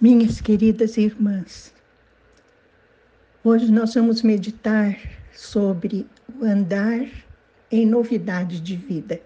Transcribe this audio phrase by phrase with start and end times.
[0.00, 1.74] Minhas queridas irmãs,
[3.42, 4.96] hoje nós vamos meditar
[5.34, 6.06] sobre
[6.38, 7.04] o andar
[7.68, 9.20] em novidade de vida.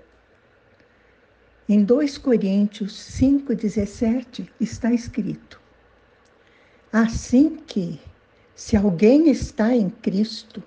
[1.68, 5.60] Em 2 Coríntios 5,17 está escrito:
[6.90, 8.00] Assim que,
[8.54, 10.62] se alguém está em Cristo,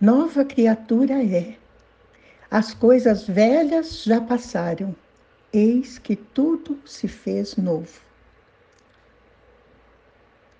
[0.00, 1.56] nova criatura é.
[2.50, 4.96] As coisas velhas já passaram,
[5.52, 8.11] eis que tudo se fez novo.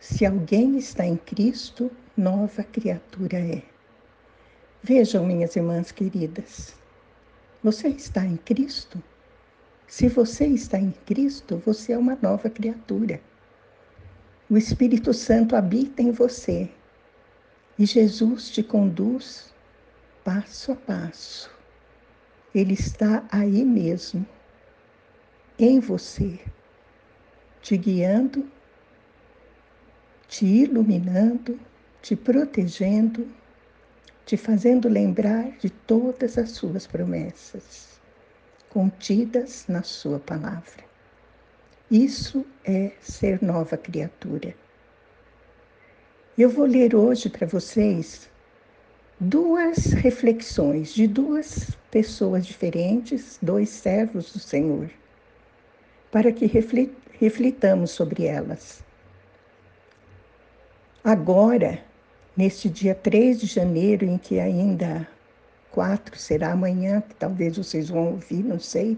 [0.03, 3.63] Se alguém está em Cristo, nova criatura é.
[4.83, 6.75] Vejam, minhas irmãs queridas,
[7.63, 9.01] você está em Cristo?
[9.87, 13.21] Se você está em Cristo, você é uma nova criatura.
[14.51, 16.69] O Espírito Santo habita em você
[17.79, 19.55] e Jesus te conduz
[20.25, 21.49] passo a passo.
[22.53, 24.27] Ele está aí mesmo,
[25.57, 26.41] em você,
[27.61, 28.51] te guiando
[30.33, 31.61] te iluminando,
[32.01, 33.29] te protegendo,
[34.25, 38.01] te fazendo lembrar de todas as suas promessas
[38.71, 40.85] contidas na sua palavra.
[41.91, 44.55] Isso é ser nova criatura.
[46.39, 48.31] Eu vou ler hoje para vocês
[49.21, 54.91] duas reflexões de duas pessoas diferentes, dois servos do Senhor,
[56.11, 56.47] para que
[57.21, 58.82] reflitamos sobre elas.
[61.05, 61.81] Agora,
[62.37, 65.09] neste dia 3 de janeiro, em que ainda
[65.73, 68.97] 4 será amanhã, que talvez vocês vão ouvir, não sei.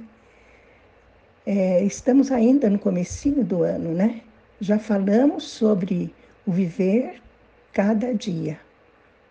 [1.47, 4.21] É, estamos ainda no comecinho do ano, né?
[4.61, 6.15] Já falamos sobre
[6.47, 7.23] o viver
[7.73, 8.61] cada dia,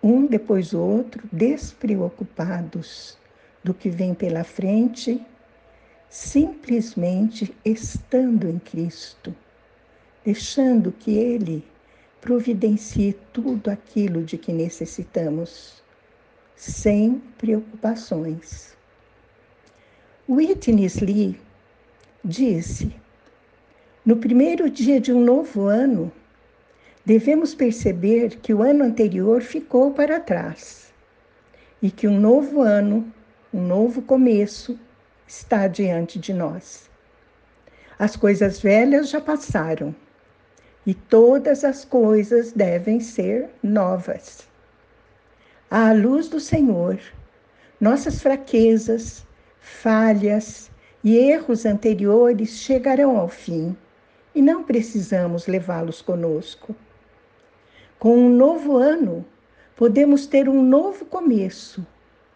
[0.02, 3.20] um depois do outro, despreocupados
[3.64, 5.24] do que vem pela frente,
[6.10, 9.36] simplesmente estando em Cristo,
[10.26, 11.64] deixando que Ele
[12.24, 15.84] providencie tudo aquilo de que necessitamos,
[16.56, 18.78] sem preocupações.
[20.30, 21.42] Whitney Lee
[22.24, 22.96] disse:
[24.06, 26.10] No primeiro dia de um novo ano,
[27.06, 30.94] devemos perceber que o ano anterior ficou para trás
[31.82, 33.06] e que um novo ano,
[33.54, 34.80] um novo começo,
[35.28, 36.90] está diante de nós.
[38.00, 39.94] As coisas velhas já passaram
[40.86, 44.48] e todas as coisas devem ser novas.
[45.70, 47.00] À luz do Senhor,
[47.80, 49.26] nossas fraquezas,
[49.60, 50.70] falhas
[51.04, 53.76] e erros anteriores chegarão ao fim
[54.36, 56.76] e não precisamos levá-los conosco.
[57.98, 59.26] Com um novo ano,
[59.76, 61.86] podemos ter um novo começo,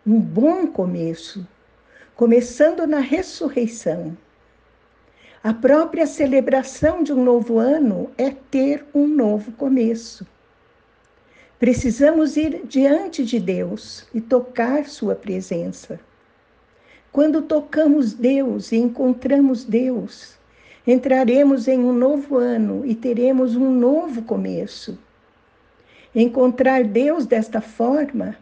[0.06, 1.46] um bom começo,
[2.16, 4.18] começando na ressurreição
[5.48, 10.28] a própria celebração de um novo ano é ter um novo começo.
[11.58, 16.02] Precisamos ir diante de Deus e tocar Sua presença.
[17.14, 20.38] Quando tocamos Deus e encontramos Deus,
[20.86, 25.00] entraremos em um novo ano e teremos um novo começo.
[26.14, 28.36] Encontrar Deus desta forma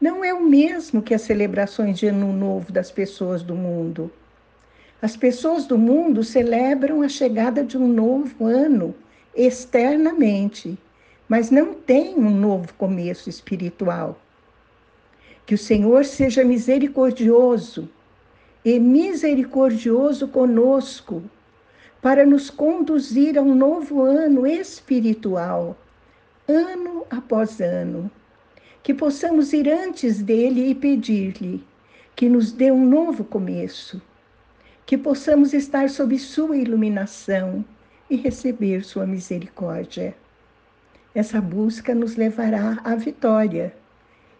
[0.00, 4.12] não é o mesmo que as celebrações de Ano Novo das pessoas do mundo.
[5.00, 8.94] As pessoas do mundo celebram a chegada de um novo ano
[9.34, 10.78] externamente,
[11.28, 14.18] mas não têm um novo começo espiritual.
[15.44, 17.90] Que o Senhor seja misericordioso
[18.64, 21.22] e misericordioso conosco
[22.00, 25.76] para nos conduzir a um novo ano espiritual,
[26.48, 28.10] ano após ano.
[28.82, 31.62] Que possamos ir antes dele e pedir-lhe
[32.14, 34.00] que nos dê um novo começo
[34.86, 37.64] que possamos estar sob Sua iluminação
[38.08, 40.16] e receber Sua misericórdia.
[41.12, 43.74] Essa busca nos levará à vitória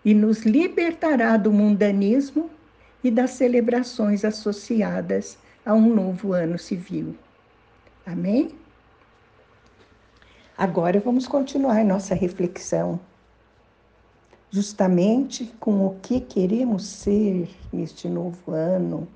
[0.04, 2.48] e nos libertará do mundanismo
[3.02, 7.16] e das celebrações associadas a um novo ano civil.
[8.06, 8.54] Amém?
[10.56, 13.00] Agora vamos continuar nossa reflexão,
[14.49, 19.08] justamente com o que queremos ser neste novo ano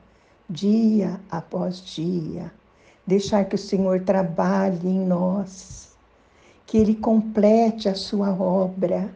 [0.51, 2.53] dia após dia.
[3.07, 5.97] Deixar que o Senhor trabalhe em nós,
[6.67, 9.13] que Ele complete a sua obra,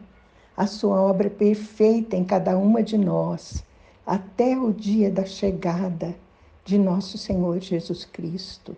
[0.55, 3.63] a sua obra perfeita em cada uma de nós,
[4.05, 6.15] até o dia da chegada
[6.63, 8.75] de nosso Senhor Jesus Cristo.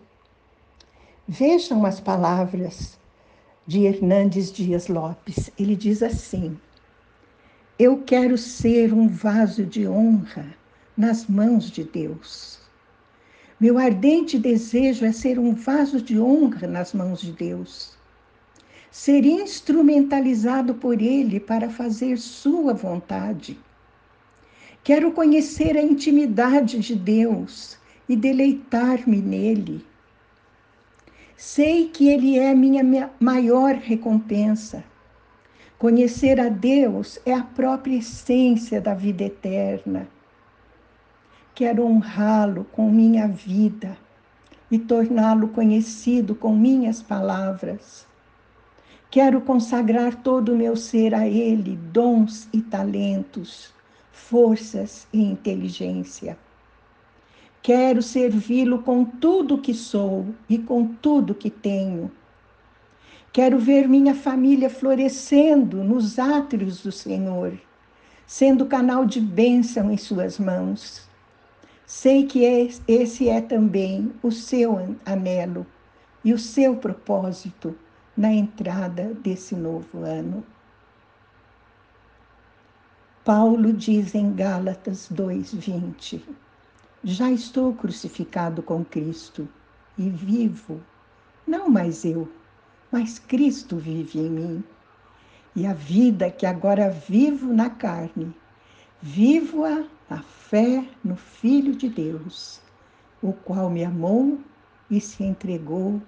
[1.28, 2.98] Vejam as palavras
[3.66, 5.52] de Hernandes Dias Lopes.
[5.60, 6.58] Ele diz assim:
[7.78, 10.56] Eu quero ser um vaso de honra
[10.98, 12.60] nas mãos de Deus.
[13.60, 17.96] Meu ardente desejo é ser um vaso de honra nas mãos de Deus.
[18.92, 23.58] Ser instrumentalizado por Ele para fazer Sua vontade.
[24.84, 27.78] Quero conhecer a intimidade de Deus
[28.10, 29.86] e deleitar-me nele.
[31.36, 34.84] Sei que Ele é minha maior recompensa.
[35.78, 40.08] Conhecer a Deus é a própria essência da vida eterna.
[41.58, 43.98] Quero honrá-lo com minha vida
[44.70, 48.06] e torná-lo conhecido com minhas palavras.
[49.10, 53.74] Quero consagrar todo o meu ser a Ele, dons e talentos,
[54.12, 56.38] forças e inteligência.
[57.64, 62.12] Quero servi-lo com tudo que sou e com tudo que tenho
[63.34, 67.56] Quero ver minha família florescendo nos átrios do Senhor,
[68.26, 71.07] sendo canal de bênção em Suas mãos.
[71.90, 72.44] Sei que
[72.86, 75.66] esse é também o seu anelo
[76.22, 77.78] e o seu propósito
[78.16, 80.44] na entrada desse novo ano.
[83.24, 86.22] Paulo diz em Gálatas 2:20:
[87.06, 89.48] Já estou crucificado com Cristo
[89.98, 90.82] e vivo,
[91.48, 92.30] não mais eu,
[92.92, 94.64] mas Cristo vive em mim.
[95.56, 98.36] E a vida que agora vivo na carne,
[99.08, 102.62] vivo-a na fé no Filho de Deus,
[103.22, 104.40] o qual me amou
[104.90, 106.02] e se entregou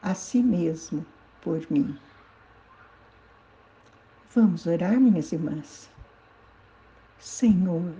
[0.00, 1.04] a si mesmo
[1.42, 1.98] por mim.
[4.34, 5.90] Vamos orar, minhas irmãs.
[7.18, 7.94] Senhor,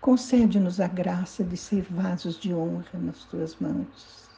[0.00, 4.30] concede-nos a graça de ser vasos de honra nas tuas mãos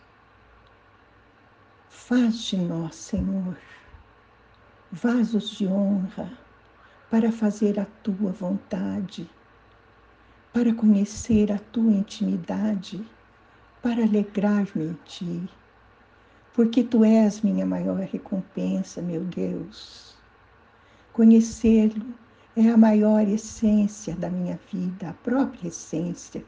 [1.88, 3.56] Faz de nós, Senhor,
[4.92, 6.30] vasos de honra
[7.10, 9.28] para fazer a tua vontade,
[10.52, 13.04] para conhecer a tua intimidade,
[13.82, 15.48] para alegrar-me em ti,
[16.54, 20.16] porque tu és minha maior recompensa, meu Deus.
[21.12, 22.14] Conhecê-lo
[22.56, 26.44] é a maior essência da minha vida, a própria essência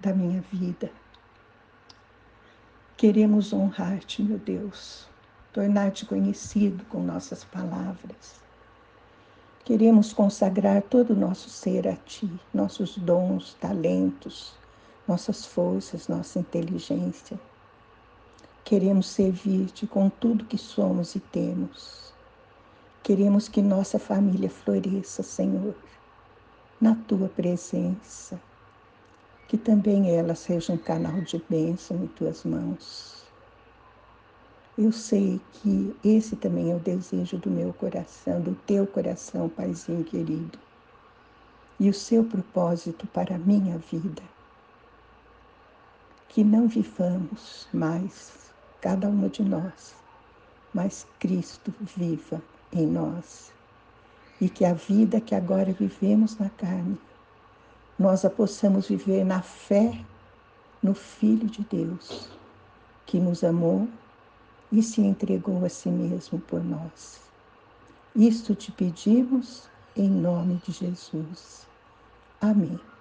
[0.00, 0.90] da minha vida.
[2.96, 5.08] Queremos honrar-te, meu Deus,
[5.52, 8.40] tornar-te conhecido com nossas palavras.
[9.64, 14.54] Queremos consagrar todo o nosso ser a Ti, nossos dons, talentos,
[15.06, 17.38] nossas forças, nossa inteligência.
[18.64, 22.12] Queremos servir-te com tudo que somos e temos.
[23.02, 25.74] Queremos que nossa família floresça, Senhor,
[26.80, 28.40] na Tua presença
[29.52, 33.21] que também ela seja um canal de bênção em tuas mãos.
[34.76, 40.02] Eu sei que esse também é o desejo do meu coração, do teu coração, Paizinho
[40.02, 40.58] querido,
[41.78, 44.22] e o seu propósito para a minha vida.
[46.26, 49.94] Que não vivamos mais, cada uma de nós,
[50.72, 52.40] mas Cristo viva
[52.72, 53.52] em nós.
[54.40, 56.98] E que a vida que agora vivemos na carne
[57.98, 60.02] nós a possamos viver na fé
[60.82, 62.30] no Filho de Deus,
[63.04, 63.86] que nos amou
[64.72, 67.20] e se entregou a si mesmo por nós.
[68.16, 71.66] Isto te pedimos em nome de Jesus.
[72.40, 72.91] Amém.